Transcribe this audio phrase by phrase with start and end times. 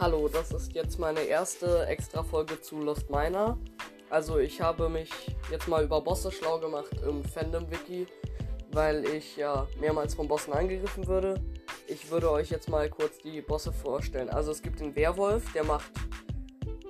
[0.00, 3.56] Hallo, das ist jetzt meine erste Extra-Folge zu Lost Miner.
[4.10, 5.08] Also ich habe mich
[5.52, 8.08] jetzt mal über Bosse schlau gemacht im Fandom-Wiki,
[8.72, 11.40] weil ich ja mehrmals von Bossen angegriffen würde.
[11.86, 14.30] Ich würde euch jetzt mal kurz die Bosse vorstellen.
[14.30, 15.92] Also es gibt den Werwolf, der macht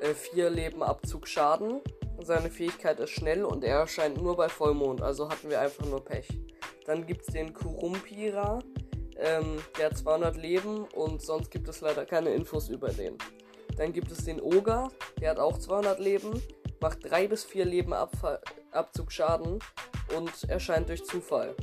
[0.00, 1.82] 4 äh, Leben Abzug Schaden.
[2.22, 6.02] Seine Fähigkeit ist schnell und er erscheint nur bei Vollmond, also hatten wir einfach nur
[6.02, 6.28] Pech.
[6.86, 8.60] Dann gibt es den Kurumpira,
[9.24, 13.16] ähm, der hat 200 Leben und sonst gibt es leider keine Infos über den.
[13.76, 16.42] Dann gibt es den Oger, der hat auch 200 Leben,
[16.80, 18.40] macht 3 bis 4 Leben Abfall
[20.16, 21.54] und erscheint durch Zufall.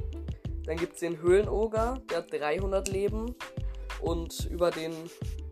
[0.66, 3.36] Dann gibt es den Höhlenoger, der hat 300 Leben
[4.02, 4.94] und über den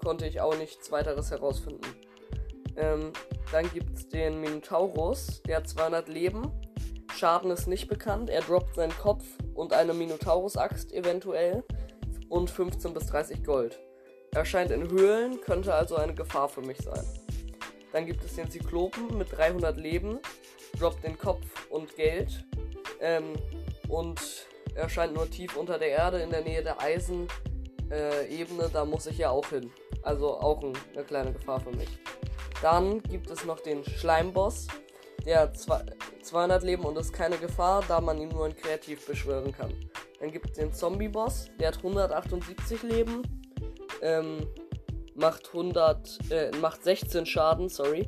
[0.04, 1.88] konnte ich auch nichts weiteres herausfinden.
[2.76, 3.12] Ähm,
[3.52, 6.52] dann gibt es den Minotaurus, der hat 200 Leben.
[7.16, 8.30] Schaden ist nicht bekannt.
[8.30, 11.64] Er droppt seinen Kopf und eine Minotaurus-Axt eventuell
[12.30, 13.80] und 15 bis 30 Gold.
[14.32, 17.06] Er erscheint in Höhlen, könnte also eine Gefahr für mich sein.
[17.92, 20.20] Dann gibt es den Zyklopen mit 300 Leben,
[20.80, 22.46] droppt den Kopf und Geld
[23.02, 23.34] ähm,
[23.88, 24.22] und
[24.76, 27.30] erscheint nur tief unter der Erde in der Nähe der Eisenebene.
[27.90, 29.72] Äh, da muss ich ja auch hin.
[30.04, 31.90] Also auch ein, eine kleine Gefahr für mich.
[32.62, 34.68] Dann gibt es noch den Schleimboss.
[35.26, 35.58] Der hat
[36.22, 39.74] 200 Leben und ist keine Gefahr, da man ihn nur in Kreativ beschwören kann.
[40.20, 43.22] Dann gibt es den Zombie-Boss, der hat 178 Leben,
[44.02, 44.46] ähm,
[45.16, 48.08] macht 100, äh, macht 16 Schaden, sorry,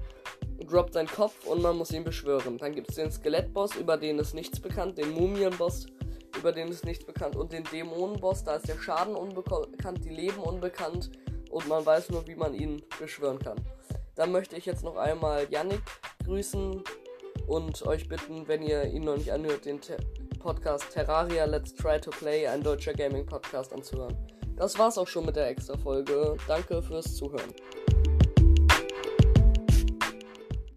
[0.68, 2.58] droppt seinen Kopf und man muss ihn beschwören.
[2.58, 5.88] Dann gibt es den Skelett-Boss, über den ist nichts bekannt, den Mumien-Boss,
[6.38, 10.38] über den ist nichts bekannt und den Dämonen-Boss, da ist der Schaden unbekannt, die Leben
[10.38, 11.12] unbekannt
[11.50, 13.60] und man weiß nur, wie man ihn beschwören kann.
[14.16, 15.82] Dann möchte ich jetzt noch einmal Yannick
[16.26, 16.84] grüßen
[17.48, 19.98] und euch bitten, wenn ihr ihn noch nicht anhört, den Te
[20.42, 24.18] Podcast Terraria Let's Try to Play, ein deutscher Gaming-Podcast anzuhören.
[24.56, 26.36] Das war's auch schon mit der extra Folge.
[26.48, 27.54] Danke fürs Zuhören.